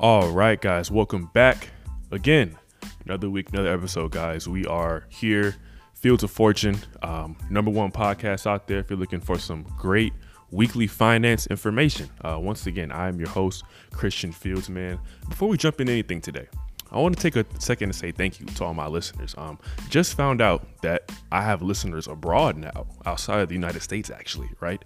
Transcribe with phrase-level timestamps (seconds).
[0.00, 1.68] All right, guys, welcome back
[2.10, 2.56] again.
[3.04, 4.48] Another week, another episode, guys.
[4.48, 5.54] We are here,
[5.94, 8.78] Fields of Fortune, um, number one podcast out there.
[8.80, 10.12] If you're looking for some great
[10.50, 13.62] weekly finance information, uh, once again, I am your host,
[13.92, 14.68] Christian Fields.
[14.68, 16.48] Man, before we jump into anything today,
[16.94, 19.34] I want to take a second to say thank you to all my listeners.
[19.36, 24.10] Um, just found out that I have listeners abroad now, outside of the United States,
[24.10, 24.82] actually, right?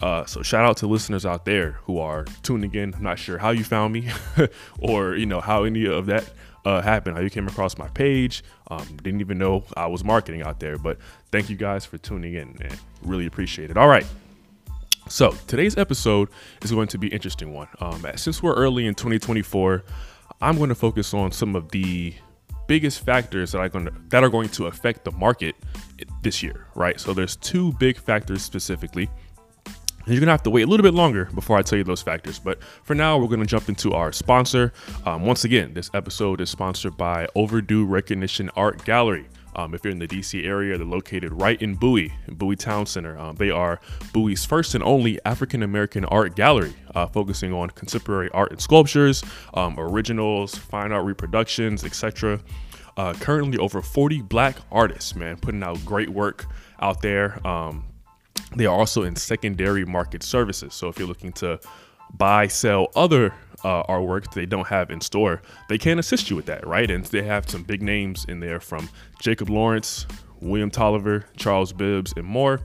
[0.00, 2.94] Uh, so shout out to listeners out there who are tuning in.
[2.94, 4.08] I'm not sure how you found me,
[4.78, 6.30] or you know how any of that
[6.64, 8.42] uh, happened, how you came across my page.
[8.70, 10.96] Um, didn't even know I was marketing out there, but
[11.30, 12.56] thank you guys for tuning in,
[13.02, 13.76] really appreciate it.
[13.76, 14.06] All right.
[15.10, 16.28] So today's episode
[16.62, 17.68] is going to be interesting one.
[17.80, 19.84] Um, since we're early in 2024.
[20.40, 22.14] I'm going to focus on some of the
[22.66, 25.54] biggest factors that are going to that are going to affect the market
[26.22, 26.98] this year, right?
[27.00, 29.10] So there's two big factors specifically.
[30.04, 32.00] And you're gonna have to wait a little bit longer before I tell you those
[32.00, 32.38] factors.
[32.38, 34.72] But for now, we're gonna jump into our sponsor.
[35.04, 39.28] Um, once again, this episode is sponsored by Overdue Recognition Art Gallery.
[39.56, 43.18] Um, if you're in the DC area, they're located right in Bowie, Bowie Town Center.
[43.18, 43.80] Um, they are
[44.12, 49.22] Bowie's first and only African American art gallery, uh, focusing on contemporary art and sculptures,
[49.54, 52.40] um, originals, fine art reproductions, etc.
[52.96, 56.46] Uh, currently, over 40 black artists, man, putting out great work
[56.80, 57.44] out there.
[57.46, 57.84] Um,
[58.56, 60.74] they are also in secondary market services.
[60.74, 61.60] So if you're looking to
[62.14, 63.32] buy, sell other
[63.64, 66.90] uh, artwork they don't have in store, they can assist you with that, right?
[66.90, 68.88] And they have some big names in there from
[69.20, 70.06] Jacob Lawrence,
[70.40, 72.60] William Tolliver, Charles Bibbs, and more.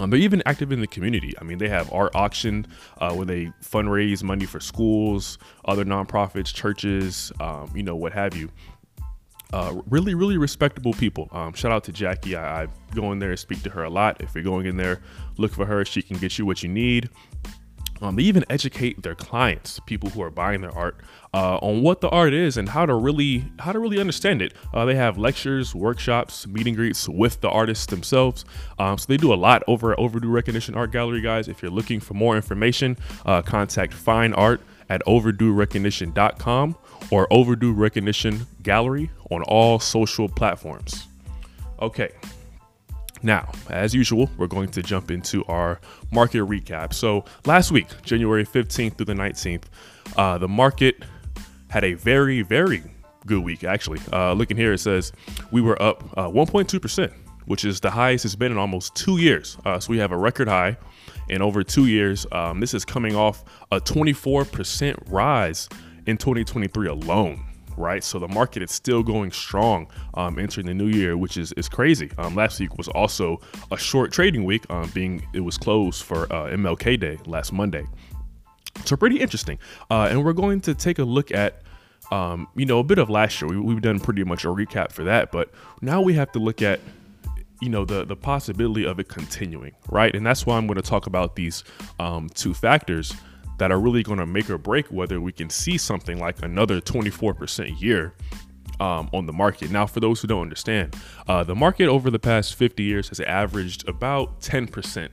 [0.00, 1.34] Um, they're even active in the community.
[1.40, 2.66] I mean, they have art auction
[2.98, 8.36] uh, where they fundraise money for schools, other nonprofits, churches, um, you know, what have
[8.36, 8.48] you.
[9.52, 11.28] Uh, really, really respectable people.
[11.32, 12.36] Um, shout out to Jackie.
[12.36, 14.20] I, I, go in there and speak to her a lot.
[14.20, 15.00] If you're going in there,
[15.38, 15.84] look for her.
[15.86, 17.08] She can get you what you need.
[18.00, 20.96] Um, they even educate their clients, people who are buying their art,
[21.34, 24.54] uh, on what the art is and how to really how to really understand it.
[24.72, 28.44] Uh, they have lectures, workshops, meet and greets with the artists themselves.
[28.78, 31.48] Um, so they do a lot over at Overdue Recognition Art Gallery, guys.
[31.48, 32.96] If you're looking for more information,
[33.26, 36.76] uh, contact Fine Art at overduerecognition.com
[37.10, 41.06] or Overdue Recognition Gallery on all social platforms.
[41.80, 42.10] Okay,
[43.22, 45.80] now, as usual, we're going to jump into our
[46.10, 46.92] market recap.
[46.92, 49.64] So, last week, January 15th through the 19th,
[50.16, 51.04] uh, the market
[51.68, 52.82] had a very, very
[53.26, 54.00] good week, actually.
[54.12, 55.12] Uh, looking here, it says
[55.50, 57.12] we were up uh, 1.2%,
[57.46, 59.56] which is the highest it's been in almost two years.
[59.64, 60.76] Uh, so, we have a record high
[61.28, 62.26] in over two years.
[62.32, 65.68] Um, this is coming off a 24% rise
[66.06, 67.47] in 2023 alone
[67.78, 68.02] right?
[68.02, 71.68] So the market is still going strong um, entering the new year, which is is
[71.68, 72.10] crazy.
[72.18, 73.40] Um, last week was also
[73.70, 77.86] a short trading week, um, being it was closed for uh, MLK Day last Monday.
[78.84, 79.58] So pretty interesting,
[79.90, 81.62] uh, and we're going to take a look at.
[82.10, 83.60] Um, you know, a bit of last year.
[83.60, 85.50] We, have done pretty much a recap for that, but
[85.82, 86.80] now we have to look at
[87.60, 90.82] you know the the possibility of it continuing right and that's why i'm going to
[90.82, 91.64] talk about these
[91.98, 93.14] um, two factors
[93.58, 96.80] that are really going to make or break whether we can see something like another
[96.80, 98.14] 24% year
[98.80, 99.70] um, on the market.
[99.70, 100.96] Now, for those who don't understand,
[101.26, 105.08] uh, the market over the past 50 years has averaged about 10%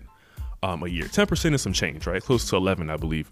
[0.63, 1.05] um, a year.
[1.05, 2.21] 10% is some change, right?
[2.21, 3.29] Close to 11, I believe.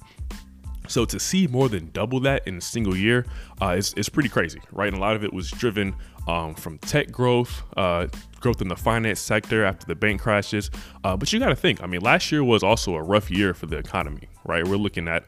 [0.88, 3.26] So to see more than double that in a single year
[3.62, 4.88] uh, is, is pretty crazy, right?
[4.88, 5.96] And a lot of it was driven
[6.28, 8.08] um, from tech growth, uh,
[8.40, 10.70] growth in the finance sector after the bank crashes.
[11.04, 13.54] Uh, but you got to think, I mean, last year was also a rough year
[13.54, 14.68] for the economy, right?
[14.68, 15.26] We're looking at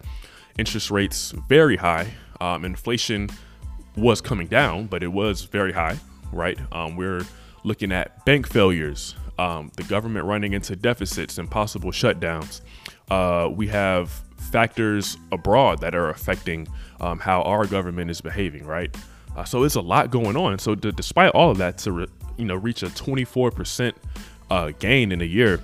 [0.57, 2.13] interest rates very high.
[2.41, 3.29] Um, inflation
[3.95, 5.97] was coming down, but it was very high,
[6.31, 6.59] right?
[6.72, 7.25] Um, we're
[7.63, 12.62] looking at bank failures, um, the government running into deficits and possible shutdowns.
[13.09, 16.67] Uh, we have factors abroad that are affecting
[17.00, 18.95] um, how our government is behaving, right?
[19.35, 20.57] Uh, so it's a lot going on.
[20.59, 22.07] So despite all of that, to re,
[22.38, 23.94] you know reach a 24%
[24.50, 25.59] uh, gain in a year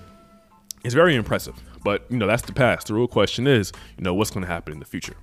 [0.83, 1.55] is very impressive.
[1.83, 2.87] But you know that's the past.
[2.87, 5.15] The real question is, you know, what's going to happen in the future.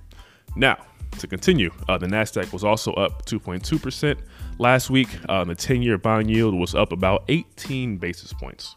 [0.55, 0.77] Now,
[1.19, 4.17] to continue, uh, the Nasdaq was also up 2.2%
[4.57, 5.09] last week.
[5.27, 8.75] Uh, the 10-year bond yield was up about 18 basis points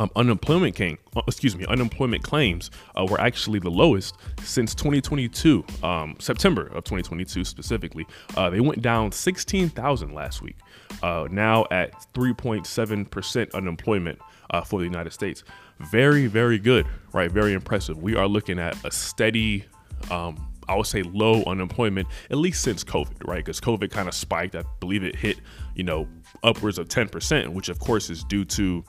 [0.00, 5.62] um, unemployment came, uh, excuse me, unemployment claims uh, were actually the lowest since 2022,
[5.82, 8.06] um, September of 2022 specifically.
[8.34, 10.56] Uh, they went down 16,000 last week,
[11.02, 14.18] uh, now at 3.7% unemployment
[14.48, 15.44] uh, for the United States.
[15.90, 17.30] Very, very good, right?
[17.30, 17.98] Very impressive.
[17.98, 19.66] We are looking at a steady,
[20.10, 23.44] um, I would say low unemployment, at least since COVID, right?
[23.44, 24.54] Because COVID kind of spiked.
[24.54, 25.40] I believe it hit,
[25.74, 26.08] you know,
[26.42, 28.82] upwards of 10%, which of course is due to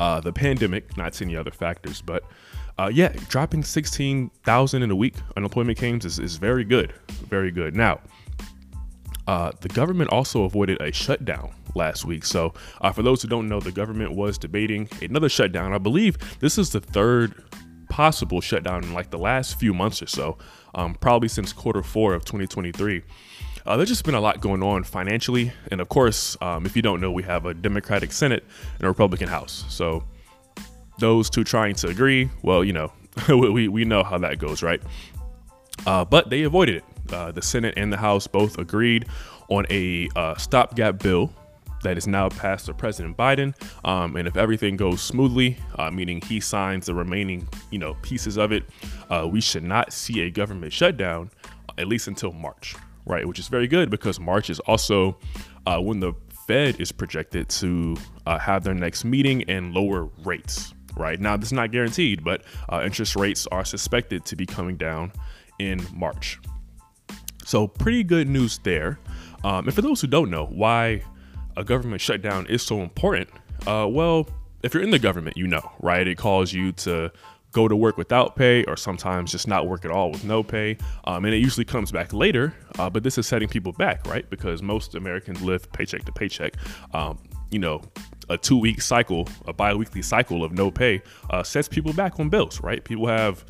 [0.00, 2.24] uh, the pandemic, not to any other factors, but
[2.78, 6.94] uh, yeah, dropping 16,000 in a week unemployment claims is, is very good.
[7.28, 7.76] Very good.
[7.76, 8.00] Now,
[9.26, 12.24] uh, the government also avoided a shutdown last week.
[12.24, 15.74] So, uh, for those who don't know, the government was debating another shutdown.
[15.74, 17.34] I believe this is the third
[17.90, 20.38] possible shutdown in like the last few months or so,
[20.74, 23.02] um, probably since quarter four of 2023.
[23.66, 25.52] Uh, there's just been a lot going on financially.
[25.70, 28.44] And of course, um, if you don't know, we have a Democratic Senate
[28.76, 29.64] and a Republican House.
[29.68, 30.04] So,
[30.98, 32.92] those two trying to agree, well, you know,
[33.28, 34.82] we, we know how that goes, right?
[35.86, 36.84] Uh, but they avoided it.
[37.12, 39.06] Uh, the Senate and the House both agreed
[39.48, 41.32] on a uh, stopgap bill
[41.82, 43.54] that is now passed to President Biden.
[43.84, 48.36] Um, and if everything goes smoothly, uh, meaning he signs the remaining, you know, pieces
[48.36, 48.64] of it,
[49.08, 51.30] uh, we should not see a government shutdown
[51.78, 52.76] at least until March,
[53.10, 53.26] right?
[53.26, 55.18] Which is very good because March is also
[55.66, 56.14] uh, when the
[56.46, 57.96] Fed is projected to
[58.26, 60.72] uh, have their next meeting and lower rates.
[60.96, 64.76] Right now, this is not guaranteed, but uh, interest rates are suspected to be coming
[64.76, 65.12] down
[65.58, 66.40] in March.
[67.44, 68.98] So, pretty good news there.
[69.44, 71.02] Um, and for those who don't know why
[71.56, 73.28] a government shutdown is so important,
[73.66, 74.28] uh, well,
[74.62, 76.06] if you're in the government, you know, right?
[76.06, 77.12] It calls you to
[77.52, 80.76] go to work without pay or sometimes just not work at all with no pay.
[81.04, 84.28] Um, and it usually comes back later, uh, but this is setting people back, right?
[84.30, 86.54] Because most Americans live paycheck to paycheck.
[86.94, 87.18] Um,
[87.50, 87.82] you know,
[88.28, 92.20] a two week cycle, a bi weekly cycle of no pay uh, sets people back
[92.20, 92.84] on bills, right?
[92.84, 93.44] People have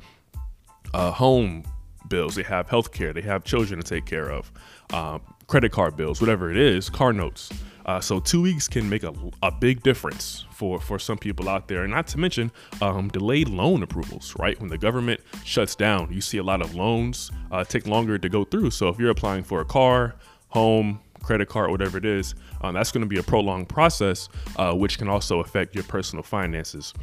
[0.94, 1.64] uh, home
[2.08, 4.50] bills, they have health care, they have children to take care of,
[4.92, 5.20] um,
[5.50, 7.50] credit card bills, whatever it is, car notes.
[7.84, 9.12] Uh, so two weeks can make a,
[9.42, 11.82] a big difference for, for some people out there.
[11.82, 14.58] And not to mention um, delayed loan approvals, right?
[14.60, 18.28] When the government shuts down, you see a lot of loans uh, take longer to
[18.28, 18.70] go through.
[18.70, 20.14] So if you're applying for a car,
[20.50, 24.72] home, credit card, whatever it is, um, that's going to be a prolonged process, uh,
[24.72, 26.94] which can also affect your personal finances.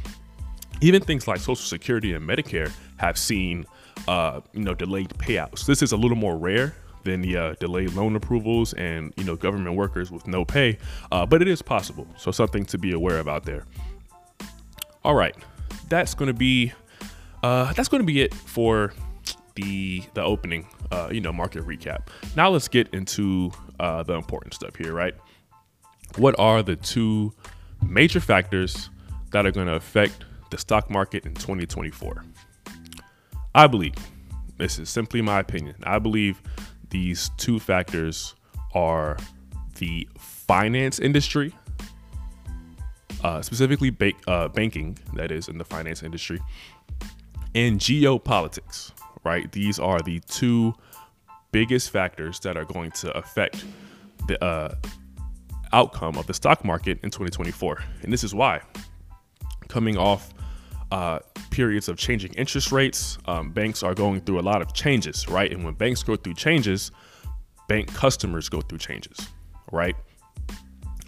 [0.80, 3.66] Even things like Social Security and Medicare have seen,
[4.06, 5.66] uh, you know, delayed payouts.
[5.66, 6.74] This is a little more rare
[7.04, 10.78] than the uh, delayed loan approvals and you know government workers with no pay,
[11.12, 12.06] uh, but it is possible.
[12.16, 13.64] So something to be aware of out there.
[15.04, 15.34] All right,
[15.88, 16.72] that's going to be
[17.42, 18.92] uh, that's going to be it for
[19.54, 22.08] the the opening, uh, you know, market recap.
[22.36, 23.50] Now let's get into
[23.80, 25.14] uh, the important stuff here, right?
[26.16, 27.32] What are the two
[27.86, 28.90] major factors
[29.32, 32.24] that are going to affect the stock market in 2024?
[33.54, 33.94] I believe
[34.56, 35.76] this is simply my opinion.
[35.84, 36.42] I believe
[36.90, 38.34] these two factors
[38.74, 39.16] are
[39.76, 41.54] the finance industry,
[43.22, 46.40] uh, specifically ba- uh, banking, that is, in the finance industry,
[47.54, 48.92] and geopolitics,
[49.24, 49.50] right?
[49.52, 50.74] These are the two
[51.52, 53.64] biggest factors that are going to affect
[54.26, 54.74] the uh,
[55.72, 57.82] outcome of the stock market in 2024.
[58.02, 58.60] And this is why.
[59.68, 60.32] Coming off
[60.90, 61.20] uh,
[61.58, 65.50] periods of changing interest rates, um, banks are going through a lot of changes, right?
[65.50, 66.92] And when banks go through changes,
[67.66, 69.18] bank customers go through changes,
[69.72, 69.96] right?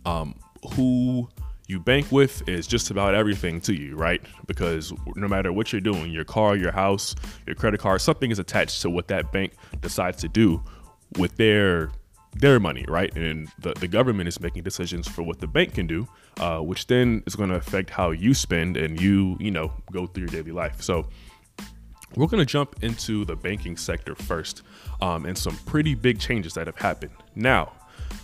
[0.05, 0.35] Um,
[0.73, 1.29] who
[1.69, 4.21] you bank with is just about everything to you, right?
[4.49, 7.15] Because no matter what you're doing, your car, your house,
[7.47, 10.61] your credit card, something is attached to what that bank decides to do
[11.17, 11.93] with their
[12.33, 13.15] their money, right?
[13.17, 16.07] And the, the government is making decisions for what the bank can do,
[16.39, 20.07] uh, which then is going to affect how you spend and you, you know, go
[20.07, 20.81] through your daily life.
[20.81, 21.09] So
[22.17, 24.63] we're going to jump into the banking sector first
[25.01, 27.13] um, and some pretty big changes that have happened.
[27.35, 27.73] Now,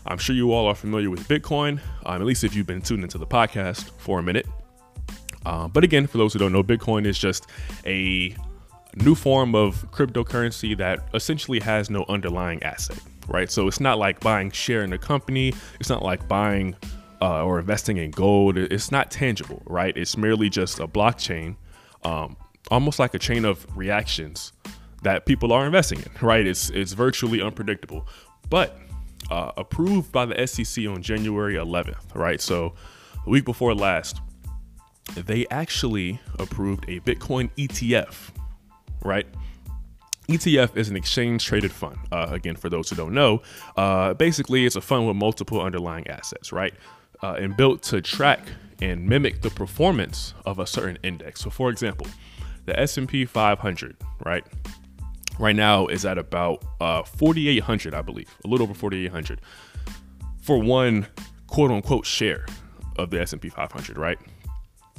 [0.07, 3.03] I'm sure you all are familiar with Bitcoin, um, at least if you've been tuned
[3.03, 4.47] into the podcast for a minute.
[5.45, 7.47] Uh, but again, for those who don't know, Bitcoin is just
[7.85, 8.37] a
[8.97, 12.99] new form of cryptocurrency that essentially has no underlying asset
[13.29, 13.51] right?
[13.51, 15.53] So it's not like buying share in a company.
[15.81, 16.77] It's not like buying
[17.21, 18.57] uh, or investing in gold.
[18.57, 19.97] It's not tangible, right?
[19.97, 21.57] It's merely just a blockchain,
[22.05, 22.37] um,
[22.71, 24.53] almost like a chain of reactions
[25.03, 26.47] that people are investing in, right?
[26.47, 28.07] It's it's virtually unpredictable,
[28.51, 28.79] but
[29.31, 32.41] uh, approved by the SEC on January 11th, right?
[32.41, 32.75] So
[33.27, 34.21] a week before last,
[35.15, 38.31] they actually approved a Bitcoin ETF,
[39.03, 39.27] right?
[40.29, 41.97] ETF is an exchange traded fund.
[42.11, 43.43] Uh, again, for those who don't know,
[43.77, 46.75] uh, basically it's a fund with multiple underlying assets, right?
[47.23, 48.41] Uh, and built to track
[48.83, 51.41] and mimic the performance of a certain index.
[51.41, 52.07] So, for example,
[52.67, 54.45] the S&P 500, right?
[55.39, 59.41] Right now is at about uh, 4,800, I believe, a little over 4,800
[60.41, 61.07] for one
[61.47, 62.47] quote unquote share
[62.99, 64.19] of the S&P 500, right?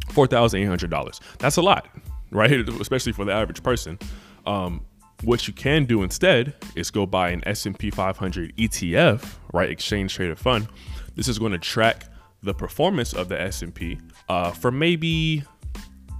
[0.10, 1.20] $4,800.
[1.40, 1.88] That's a lot,
[2.32, 2.52] right?
[2.82, 4.00] Especially for the average person.
[4.46, 4.86] Um,
[5.24, 9.70] what you can do instead is go buy an S&P 500 ETF, right?
[9.70, 10.68] Exchange traded fund.
[11.16, 12.06] This is going to track
[12.44, 15.44] the performance of the S&P uh, for maybe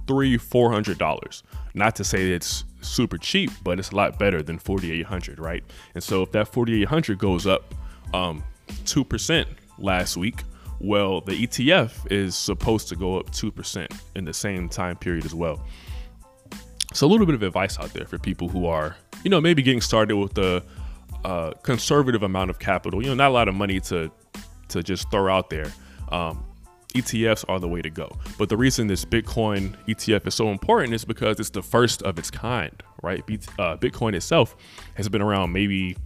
[0.06, 1.42] three, four hundred dollars.
[1.74, 5.62] Not to say it's super cheap, but it's a lot better than 4,800, right?
[5.94, 7.74] And so if that 4,800 goes up
[8.14, 8.42] um,
[8.84, 9.46] 2%
[9.78, 10.42] last week,
[10.80, 15.34] well, the ETF is supposed to go up 2% in the same time period as
[15.34, 15.64] well.
[16.94, 19.62] So a little bit of advice out there for people who are, you know, maybe
[19.62, 20.62] getting started with a,
[21.24, 23.02] a conservative amount of capital.
[23.02, 24.10] You know, not a lot of money to
[24.68, 25.72] to just throw out there.
[26.10, 26.44] Um,
[26.94, 28.10] ETFs are the way to go.
[28.38, 32.18] But the reason this Bitcoin ETF is so important is because it's the first of
[32.18, 33.20] its kind, right?
[33.58, 34.56] Uh, Bitcoin itself
[34.94, 35.96] has been around maybe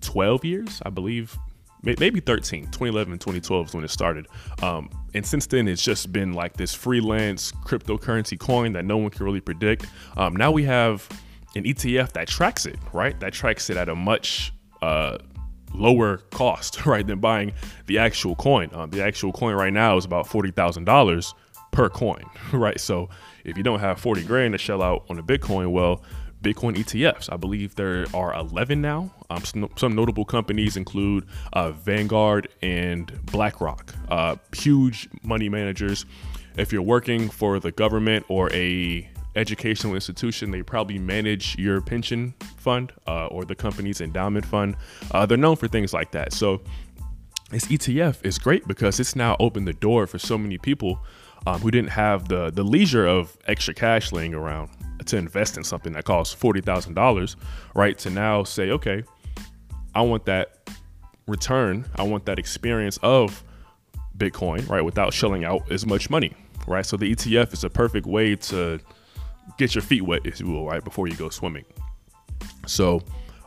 [0.00, 1.36] 12 years, I believe,
[1.82, 2.64] maybe 13.
[2.64, 4.26] 2011, 2012 is when it started.
[4.62, 9.10] Um, and since then, it's just been like this freelance cryptocurrency coin that no one
[9.10, 9.86] can really predict.
[10.16, 11.08] Um, now we have
[11.54, 13.18] an ETF that tracks it, right?
[13.20, 14.52] That tracks it at a much
[14.82, 15.18] uh,
[15.74, 17.52] lower cost, right, than buying
[17.86, 18.70] the actual coin.
[18.72, 21.34] Um, the actual coin right now is about forty thousand dollars
[21.72, 22.80] per coin, right?
[22.80, 23.08] So
[23.44, 26.02] if you don't have forty grand to shell out on a Bitcoin, well,
[26.46, 27.32] Bitcoin ETFs.
[27.32, 29.10] I believe there are 11 now.
[29.30, 29.42] Um,
[29.76, 36.06] some, notable companies include uh, Vanguard and BlackRock, uh, huge money managers.
[36.56, 42.32] If you're working for the government or a educational institution, they probably manage your pension
[42.58, 44.76] fund uh, or the company's endowment fund.
[45.10, 46.32] Uh, they're known for things like that.
[46.32, 46.62] So
[47.50, 51.00] this ETF is great because it's now opened the door for so many people
[51.46, 54.70] um, who didn't have the the leisure of extra cash laying around
[55.04, 57.36] to invest in something that costs forty thousand dollars,
[57.74, 57.96] right?
[57.98, 59.04] To now say, okay,
[59.94, 60.70] I want that
[61.26, 63.42] return, I want that experience of
[64.16, 66.32] Bitcoin, right, without shelling out as much money,
[66.66, 66.86] right?
[66.86, 68.80] So the ETF is a perfect way to
[69.58, 71.64] get your feet wet, if you will, right before you go swimming.
[72.66, 73.02] So,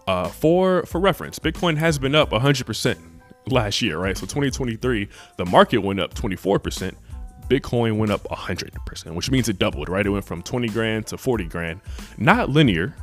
[0.07, 2.97] uh, for for reference, Bitcoin has been up 100%
[3.47, 4.17] last year, right?
[4.17, 6.95] So 2023, the market went up 24%.
[7.49, 10.05] Bitcoin went up 100%, which means it doubled, right?
[10.05, 11.81] It went from 20 grand to 40 grand.
[12.17, 12.95] Not linear,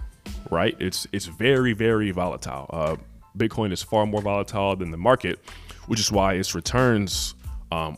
[0.51, 0.77] right?
[0.79, 2.67] It's it's very very volatile.
[2.71, 2.97] Uh,
[3.37, 5.41] Bitcoin is far more volatile than the market,
[5.87, 7.35] which is why its returns
[7.71, 7.97] um,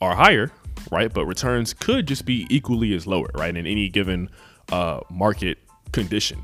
[0.00, 0.50] are higher,
[0.90, 1.12] right?
[1.12, 4.30] But returns could just be equally as lower, right, in any given
[4.72, 5.58] uh, market
[5.92, 6.42] condition.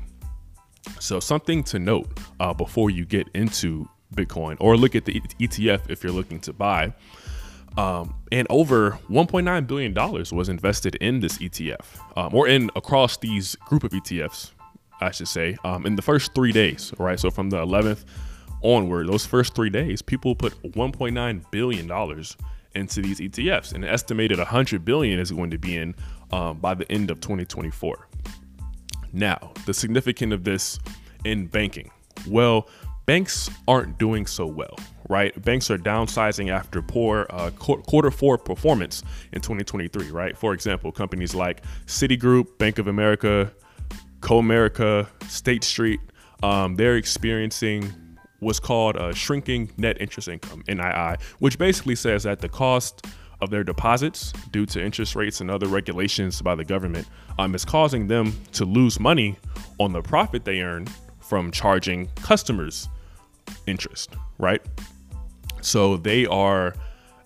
[0.99, 2.07] So something to note
[2.39, 6.53] uh, before you get into Bitcoin or look at the ETF if you're looking to
[6.53, 6.93] buy.
[7.77, 13.17] Um, and over 1.9 billion dollars was invested in this ETF, um, or in across
[13.17, 14.51] these group of ETFs,
[14.99, 16.93] I should say, um, in the first three days.
[16.97, 18.03] Right, so from the 11th
[18.61, 22.35] onward, those first three days, people put 1.9 billion dollars
[22.75, 25.95] into these ETFs, and an estimated 100 billion is going to be in
[26.31, 28.07] um, by the end of 2024.
[29.13, 30.79] Now, the significance of this
[31.25, 31.91] in banking.
[32.27, 32.69] Well,
[33.05, 34.77] banks aren't doing so well,
[35.11, 35.39] right?
[35.43, 39.03] Banks are downsizing after poor uh, quarter four performance
[39.33, 40.37] in 2023, right?
[40.37, 43.51] For example, companies like Citigroup, Bank of America,
[44.21, 45.99] Comerica, State Street,
[46.43, 47.91] um, they're experiencing
[48.39, 53.05] what's called a shrinking net interest income, NII, which basically says that the cost
[53.41, 57.05] of their deposits due to interest rates and other regulations by the government
[57.37, 59.37] um, is causing them to lose money
[59.77, 60.87] on the profit they earn
[61.19, 62.87] from charging customers
[63.67, 64.61] interest, right?
[65.61, 66.73] So they are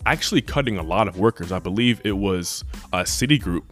[0.06, 1.52] actually cutting a lot of workers.
[1.52, 2.64] I believe it was
[2.94, 3.64] a Citigroup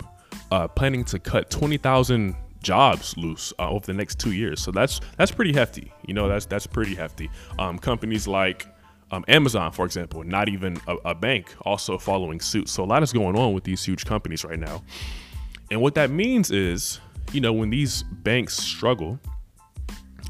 [0.51, 4.61] uh, planning to cut 20,000 jobs loose uh, over the next two years.
[4.61, 5.91] So that's that's pretty hefty.
[6.07, 7.29] You know, that's that's pretty hefty.
[7.59, 8.67] Um, companies like
[9.11, 12.67] um, Amazon, for example, not even a, a, bank, also following suit.
[12.67, 14.81] So a lot is going on with these huge companies right now.
[15.69, 16.99] And what that means is,
[17.31, 19.19] you know, when these banks struggle,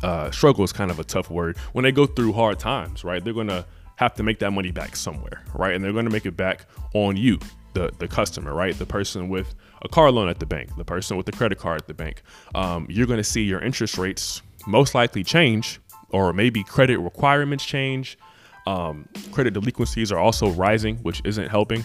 [0.02, 1.58] uh, struggle is kind of a tough word.
[1.72, 3.66] When they go through hard times, right, they're to
[4.04, 5.74] have to make that money back somewhere, right?
[5.74, 7.40] And they're going to make it back on you,
[7.74, 8.78] the the customer, right?
[8.78, 11.82] The person with a car loan at the bank, the person with the credit card
[11.82, 12.22] at the bank.
[12.56, 15.80] Um, you're going to see your interest rates most likely change,
[16.10, 18.18] or maybe credit requirements change.
[18.66, 21.84] Um, credit delinquencies are also rising, which isn't helping.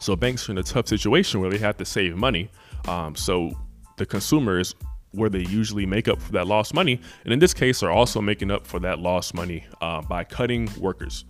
[0.00, 2.50] So banks are in a tough situation where they have to save money.
[2.88, 3.52] Um, so
[3.96, 4.74] the consumers,
[5.12, 8.20] where they usually make up for that lost money, and in this case, are also
[8.20, 11.24] making up for that lost money uh, by cutting workers.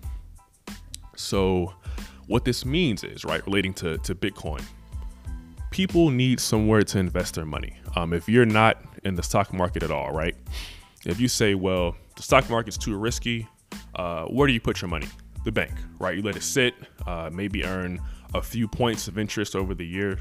[1.16, 1.74] So
[2.26, 4.62] what this means is, right, relating to, to Bitcoin,
[5.70, 7.74] people need somewhere to invest their money.
[7.96, 10.36] Um, if you're not in the stock market at all, right?
[11.04, 13.48] If you say, well, the stock market's too risky,
[13.94, 15.06] uh, where do you put your money?
[15.44, 16.16] The bank, right?
[16.16, 16.74] You let it sit,
[17.06, 18.00] uh, maybe earn
[18.34, 20.20] a few points of interest over the year.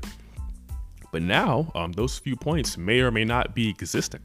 [1.11, 4.23] But now, um, those few points may or may not be existent,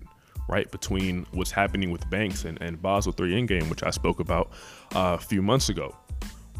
[0.49, 0.71] right?
[0.71, 4.51] Between what's happening with banks and, and Basel III Endgame, which I spoke about
[4.95, 5.95] uh, a few months ago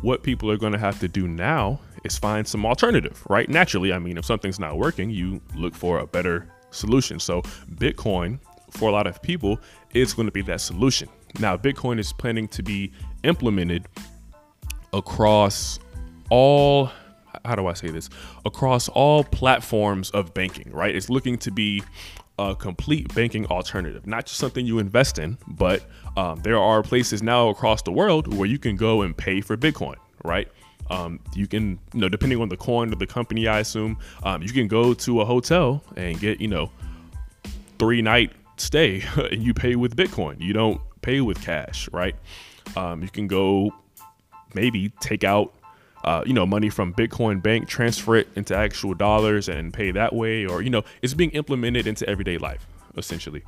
[0.05, 3.49] what people are going to have to do now is find some alternative, right?
[3.49, 7.19] Naturally, I mean, if something's not working, you look for a better solution.
[7.19, 7.41] So
[7.77, 8.39] Bitcoin,
[8.71, 9.59] for a lot of people,
[9.95, 11.09] is going to be that solution.
[11.39, 13.87] Now, Bitcoin is planning to be implemented
[14.93, 15.79] across
[16.29, 16.91] all
[17.45, 18.09] how do I say this?
[18.45, 20.95] Across all platforms of banking, right?
[20.95, 21.83] It's looking to be
[22.39, 25.85] a complete banking alternative, not just something you invest in, but
[26.17, 29.57] um, there are places now across the world where you can go and pay for
[29.57, 30.49] Bitcoin, right?
[30.91, 34.43] Um, you can, you know, depending on the coin or the company, I assume, um,
[34.43, 36.71] you can go to a hotel and get, you know,
[37.79, 40.41] three night stay and you pay with Bitcoin.
[40.41, 42.17] You don't pay with cash, right?
[42.77, 43.73] Um, you can go
[44.55, 45.55] maybe take out
[46.05, 50.15] uh, you know, money from Bitcoin Bank, transfer it into actual dollars and pay that
[50.15, 53.43] way, or you know, it's being implemented into everyday life essentially.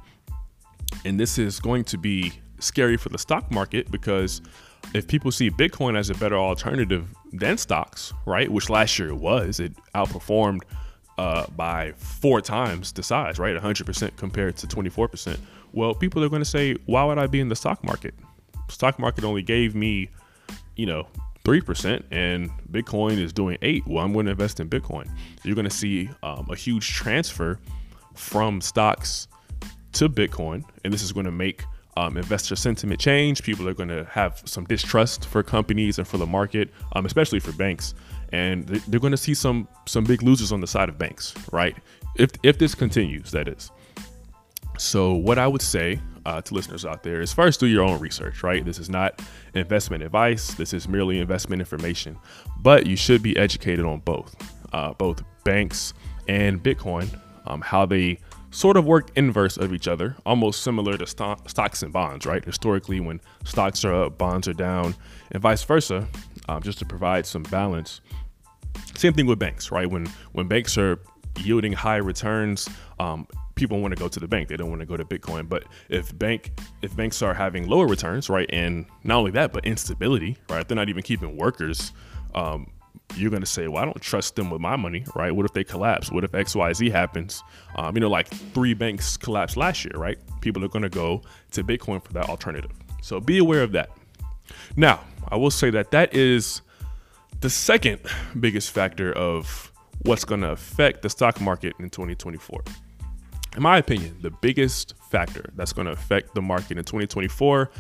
[1.05, 4.41] And this is going to be scary for the stock market because
[4.95, 9.17] if people see Bitcoin as a better alternative than stocks, right, which last year it
[9.17, 10.63] was, it outperformed
[11.19, 15.39] uh, by four times the size, right, 100% compared to 24%.
[15.73, 18.15] Well, people are going to say, why would I be in the stock market?
[18.69, 20.11] Stock market only gave me,
[20.77, 21.07] you know,
[21.47, 25.09] 3% and Bitcoin is doing 8 well, I'm going to invest in Bitcoin.
[25.45, 27.61] You're going to see um, a huge transfer
[28.15, 29.29] from stocks
[29.93, 31.63] to Bitcoin, and this is going to make
[31.97, 33.45] um, investor sentiment change.
[33.45, 37.39] People are going to have some distrust for companies and for the market, um, especially
[37.39, 37.95] for banks,
[38.33, 41.77] and they're going to see some some big losers on the side of banks, right?
[42.17, 43.71] If if this continues, that is.
[44.79, 48.01] So what I would say uh, to listeners out there is first do your own
[48.01, 48.65] research, right?
[48.65, 49.23] This is not
[49.55, 50.55] investment advice.
[50.55, 52.19] This is merely investment information,
[52.61, 54.35] but you should be educated on both,
[54.73, 55.95] uh, both banks
[56.27, 57.09] and Bitcoin,
[57.47, 58.19] um, how they
[58.51, 62.45] sort of work inverse of each other, almost similar to st- stocks and bonds, right?
[62.45, 64.97] Historically, when stocks are up, bonds are down,
[65.31, 66.09] and vice versa,
[66.49, 68.01] um, just to provide some balance.
[68.97, 69.89] Same thing with banks, right?
[69.89, 70.99] When when banks are
[71.39, 72.69] yielding high returns,
[72.99, 74.49] um, people want to go to the bank.
[74.49, 75.49] They don't want to go to Bitcoin.
[75.49, 76.53] But if bank
[76.83, 80.67] if banks are having lower returns, right, and not only that, but instability, right?
[80.67, 81.93] They're not even keeping workers.
[82.35, 82.71] Um,
[83.15, 85.35] you're going to say, well, I don't trust them with my money, right?
[85.35, 86.11] What if they collapse?
[86.11, 87.43] What if XYZ happens?
[87.77, 90.19] Um, you know, like three banks collapsed last year, right?
[90.41, 92.73] People are going to go to Bitcoin for that alternative.
[93.03, 93.91] So be aware of that.
[94.77, 96.63] Now, I will say that that is
[97.41, 98.01] the second
[98.39, 102.63] biggest factor of what's going to affect the stock market in 2024.
[103.57, 107.71] In my opinion, the biggest factor that's going to affect the market in 2024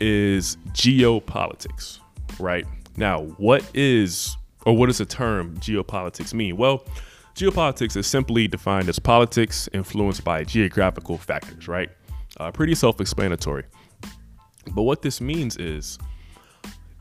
[0.00, 1.98] is geopolitics,
[2.40, 2.66] right?
[2.96, 6.56] Now, what is or what does the term geopolitics mean?
[6.56, 6.84] Well,
[7.34, 11.90] geopolitics is simply defined as politics influenced by geographical factors, right?
[12.38, 13.64] Uh, pretty self explanatory.
[14.74, 15.98] But what this means is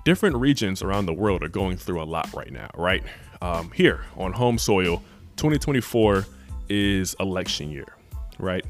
[0.04, 3.04] different regions around the world are going through a lot right now, right?
[3.41, 5.02] Um, here on home soil,
[5.38, 6.26] 2024
[6.69, 7.95] is election year,
[8.39, 8.65] right?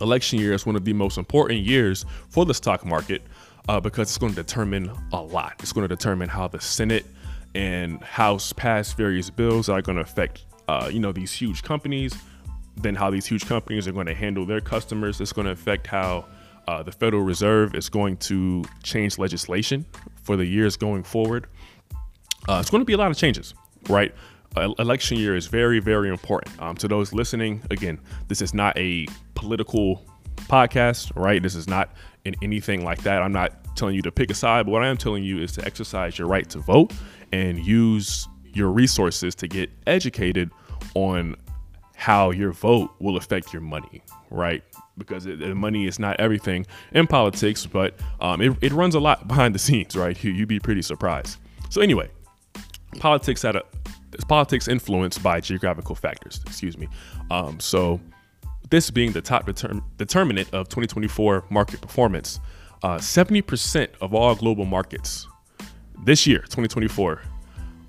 [0.00, 3.22] Election year is one of the most important years for the stock market
[3.68, 5.54] uh, because it's going to determine a lot.
[5.60, 7.06] It's going to determine how the Senate
[7.54, 11.62] and House pass various bills that are going to affect, uh, you know, these huge
[11.62, 12.14] companies.
[12.76, 15.18] Then how these huge companies are going to handle their customers.
[15.20, 16.26] It's going to affect how
[16.68, 19.86] uh, the Federal Reserve is going to change legislation
[20.22, 21.46] for the years going forward.
[22.48, 23.54] Uh, it's going to be a lot of changes,
[23.88, 24.14] right?
[24.56, 26.60] Uh, election year is very, very important.
[26.60, 30.02] Um, to those listening, again, this is not a political
[30.36, 31.42] podcast, right?
[31.42, 31.90] This is not
[32.24, 33.22] in anything like that.
[33.22, 35.52] I'm not telling you to pick a side, but what I am telling you is
[35.52, 36.92] to exercise your right to vote
[37.32, 40.50] and use your resources to get educated
[40.94, 41.36] on
[41.94, 44.62] how your vote will affect your money, right?
[44.98, 49.28] Because it, money is not everything in politics, but um, it, it, runs a lot
[49.28, 50.22] behind the scenes, right?
[50.22, 51.38] You, would be pretty surprised.
[51.68, 52.08] So anyway,
[52.98, 53.64] politics at a
[54.24, 56.40] politics influenced by geographical factors.
[56.46, 56.88] Excuse me.
[57.30, 58.00] Um, so
[58.70, 62.40] this being the top determ- determinant of 2024 market performance,
[62.82, 65.26] uh, 70% of all global markets
[66.04, 67.22] this year, 2024,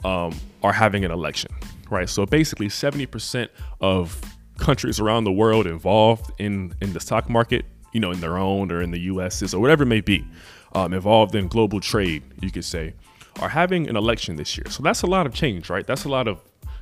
[0.04, 1.52] um, are having an election,
[1.90, 2.08] right?
[2.10, 3.50] So basically, 70%
[3.82, 4.20] of
[4.58, 8.72] countries around the world involved in in the stock market, you know, in their own
[8.72, 10.26] or in the U.S.'s or whatever it may be,
[10.74, 12.94] um, involved in global trade, you could say,
[13.39, 14.65] are having an election this year.
[14.69, 15.86] So that's a lot of change, right?
[15.86, 16.39] That's a lot of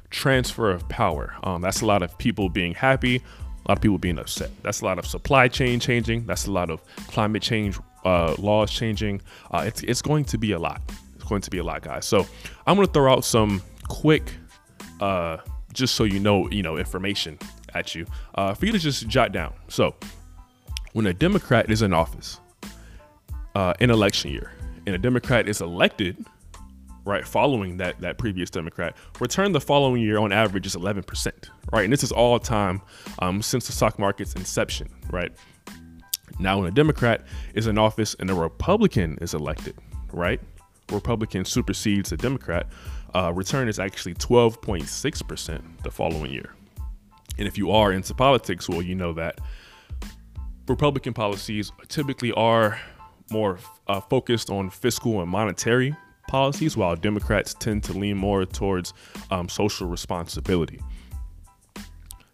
[0.10, 1.36] transfer of power.
[1.44, 4.52] Um, that's a lot of people being happy, a lot of people being upset.
[4.64, 6.26] That's a lot of supply chain changing.
[6.26, 9.22] That's a lot of climate change uh, laws changing.
[9.52, 10.82] Uh, it's it's going to be a lot
[11.16, 12.06] It's going to be a lot, guys.
[12.06, 12.26] So
[12.68, 14.32] I'm going to throw out some quick,
[15.02, 15.38] uh,
[15.74, 17.40] just so you know, you know, information
[17.74, 19.54] at you uh, for you to just jot down.
[19.68, 19.96] So
[20.94, 22.40] when a Democrat is in office
[23.56, 24.52] uh, in election year
[24.86, 26.26] and a Democrat is elected
[27.06, 31.84] right, following that that previous Democrat, return the following year on average is 11%, right?
[31.84, 32.82] And this is all time
[33.20, 35.32] um, since the stock market's inception, right?
[36.40, 39.76] Now, when a Democrat is in office and a Republican is elected,
[40.12, 40.42] right?
[40.92, 42.68] Republican supersedes a Democrat,
[43.14, 46.54] uh, return is actually 12.6% the following year.
[47.38, 49.40] And if you are into politics, well, you know that
[50.68, 52.80] Republican policies typically are
[53.32, 55.96] more uh, focused on fiscal and monetary
[56.28, 58.94] policies, while Democrats tend to lean more towards
[59.32, 60.80] um, social responsibility.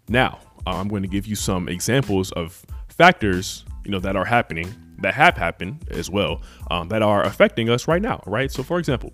[0.07, 4.25] Now, uh, I'm going to give you some examples of factors, you know, that are
[4.25, 8.51] happening, that have happened as well, um, that are affecting us right now, right?
[8.51, 9.13] So, for example,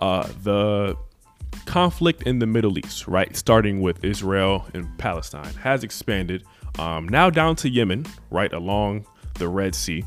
[0.00, 0.96] uh, the
[1.66, 6.44] conflict in the Middle East, right, starting with Israel and Palestine, has expanded
[6.78, 10.04] um, now down to Yemen, right along the Red Sea.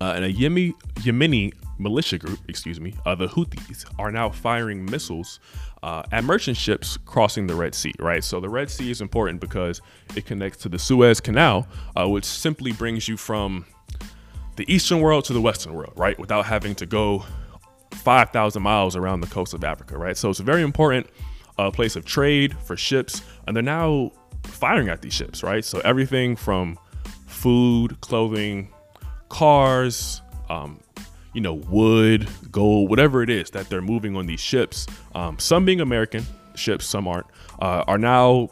[0.00, 4.84] Uh, and a Yemeni, Yemeni militia group, excuse me, uh, the Houthis, are now firing
[4.84, 5.40] missiles
[5.82, 8.22] uh, at merchant ships crossing the Red Sea, right?
[8.22, 9.80] So the Red Sea is important because
[10.16, 13.64] it connects to the Suez Canal, uh, which simply brings you from
[14.56, 16.18] the eastern world to the western world, right?
[16.18, 17.24] Without having to go
[17.92, 20.16] 5,000 miles around the coast of Africa, right?
[20.16, 21.06] So it's a very important
[21.58, 24.10] uh, place of trade for ships, and they're now
[24.44, 25.64] firing at these ships, right?
[25.64, 26.78] So everything from
[27.26, 28.72] food, clothing,
[29.28, 30.80] cars, um,
[31.32, 35.64] you know, wood, gold, whatever it is that they're moving on these ships, um, some
[35.64, 37.26] being American ships, some aren't,
[37.60, 38.48] uh, are now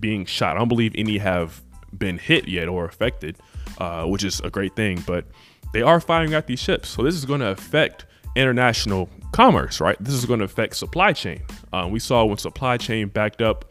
[0.00, 0.56] being shot.
[0.56, 1.62] I don't believe any have
[1.96, 3.36] been hit yet or affected,
[3.78, 5.26] uh, which is a great thing, but
[5.72, 6.88] they are firing at these ships.
[6.88, 8.06] So this is going to affect
[8.36, 9.96] international commerce, right?
[10.00, 11.42] This is going to affect supply chain.
[11.72, 13.66] Um, we saw when supply chain backed up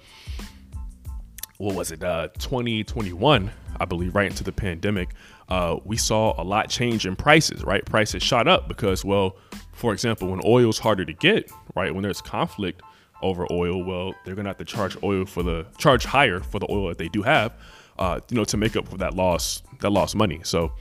[1.58, 5.10] what was it, uh, 2021, I believe, right into the pandemic,
[5.50, 7.86] uh, we saw a lot change in prices, right?
[7.86, 9.38] Prices shot up because, well,
[9.74, 11.94] for example, when oil is harder to get, right?
[11.94, 12.82] When there's conflict
[13.22, 16.68] over oil, well, they're gonna have to charge oil for the charge higher for the
[16.70, 17.54] oil that they do have,
[18.00, 20.42] uh, you know, to make up for that loss, that lost money.
[20.44, 20.74] So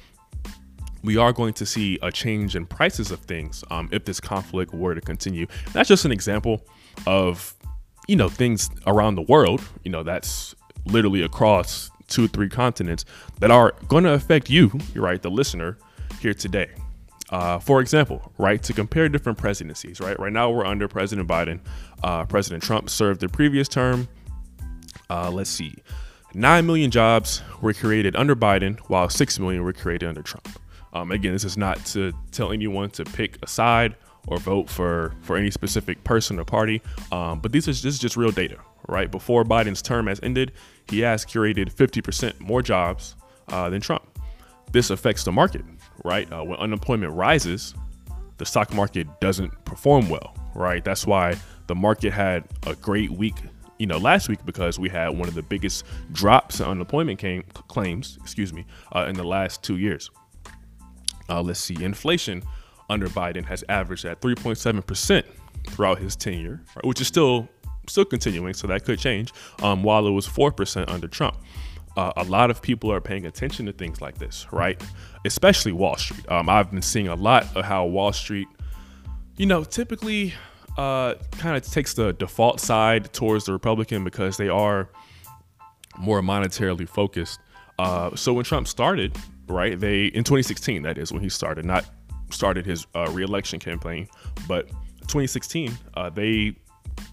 [1.03, 4.73] we are going to see a change in prices of things um, if this conflict
[4.73, 5.47] were to continue.
[5.73, 6.65] That's just an example
[7.07, 7.55] of,
[8.07, 9.63] you know, things around the world.
[9.85, 10.55] You know, that's
[10.87, 13.05] literally across two three continents
[13.41, 15.79] that are going to affect you, you're right, the listener
[16.21, 16.71] here today.
[17.31, 20.19] Uh, for example, right, to compare different presidencies, right?
[20.21, 21.61] Right now we're under President Biden.
[22.03, 24.07] Uh, President Trump served the previous term.
[25.09, 25.75] Uh, let's see,
[26.35, 30.49] 9 million jobs were created under Biden, while 6 million were created under Trump.
[30.93, 33.97] Um, again, this is not to tell anyone to pick a side
[34.27, 36.81] or vote for, for any specific person or party,
[37.11, 38.57] um, but these is, this is just real data,
[38.89, 39.11] right?
[39.11, 40.53] Before Biden's term has ended,
[40.89, 43.17] he has curated 50% more jobs
[43.49, 44.05] uh, than Trump.
[44.71, 45.63] This affects the market,
[46.05, 46.31] right?
[46.33, 47.75] Uh, when unemployment rises,
[48.39, 50.85] the stock market doesn't perform well, right?
[50.85, 53.37] That's why the market had a great week,
[53.79, 57.43] you know, last week because we had one of the biggest drops in unemployment came,
[57.69, 60.11] claims, excuse me, uh, in the last two years.
[61.29, 62.43] Uh, let's see, inflation
[62.93, 65.25] under Biden has averaged at 3.7%
[65.69, 67.49] throughout his tenure, which is still
[67.89, 69.33] still continuing, so that could change.
[69.63, 71.37] Um, while it was four percent under Trump,
[71.97, 74.81] uh, a lot of people are paying attention to things like this, right?
[75.25, 76.31] Especially Wall Street.
[76.31, 78.49] Um, I've been seeing a lot of how Wall Street,
[79.37, 80.35] you know, typically
[80.77, 84.89] uh, kind of takes the default side towards the Republican because they are
[85.99, 87.41] more monetarily focused.
[87.79, 89.17] Uh, so when Trump started,
[89.49, 91.85] right, they in 2016, that is when he started, not
[92.33, 94.09] started his uh, reelection campaign,
[94.49, 94.69] but
[95.03, 96.57] 2016, uh, they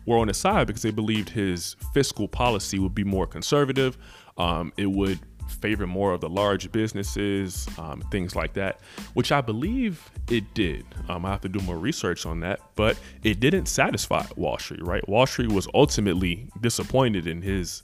[0.05, 3.97] were on his side because they believed his fiscal policy would be more conservative.
[4.37, 8.79] Um, it would favor more of the large businesses, um, things like that,
[9.13, 10.85] which I believe it did.
[11.07, 14.83] Um, I have to do more research on that, but it didn't satisfy Wall Street,
[14.83, 15.07] right?
[15.09, 17.83] Wall Street was ultimately disappointed in his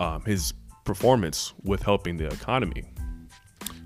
[0.00, 0.52] um, his
[0.84, 2.84] performance with helping the economy.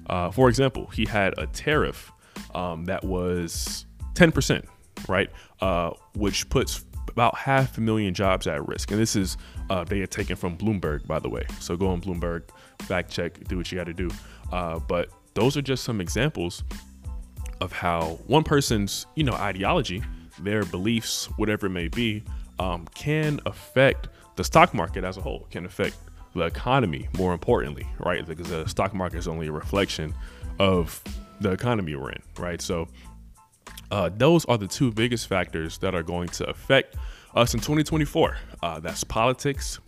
[0.06, 2.12] Uh, for example, he had a tariff
[2.54, 4.66] um, that was 10%,
[5.08, 5.30] right?
[5.60, 8.90] Uh, which puts about half a million jobs at risk.
[8.90, 9.36] And this is
[9.70, 11.44] uh, they had taken from Bloomberg, by the way.
[11.60, 12.44] So go on Bloomberg,
[12.80, 14.10] fact check, do what you got to do.
[14.50, 16.64] Uh, but those are just some examples
[17.60, 20.02] of how one person's you know ideology,
[20.40, 22.24] their beliefs, whatever it may be,
[22.58, 25.46] um, can affect the stock market as a whole.
[25.50, 25.96] Can affect
[26.34, 28.26] the economy more importantly, right?
[28.26, 30.14] Because the stock market is only a reflection
[30.58, 31.02] of
[31.42, 32.60] the economy we're in, right?
[32.60, 32.88] So
[33.90, 36.96] uh, those are the two biggest factors that are going to affect
[37.34, 38.36] us in 2024.
[38.62, 39.80] Uh, that's politics,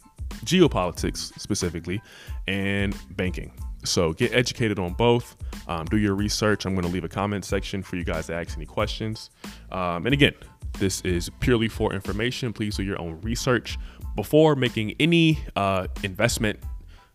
[0.45, 2.03] geopolitics specifically,
[2.47, 3.53] and banking.
[3.85, 5.37] So get educated on both.
[5.69, 6.65] Um, do your research.
[6.65, 9.31] I'm going to leave a comment section for you guys to ask any questions.
[9.71, 10.35] Um, and again,
[10.79, 12.53] This is purely for information.
[12.53, 13.79] Please do your own research
[14.17, 16.59] before making any uh, investment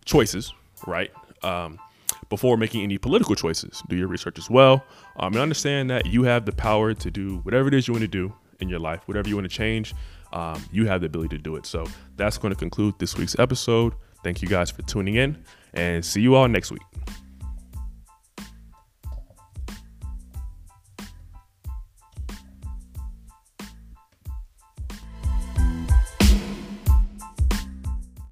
[0.05, 0.53] choices,
[0.87, 1.11] right?
[1.43, 1.77] Um,
[2.29, 4.83] before making any political choices, do your research as well.
[5.17, 8.03] Um, and understand that you have the power to do whatever it is you want
[8.03, 9.93] to do in your life, whatever you want to change.
[10.31, 11.65] Um, you have the ability to do it.
[11.65, 13.93] So that's going to conclude this week's episode.
[14.23, 16.83] Thank you guys for tuning in and see you all next week.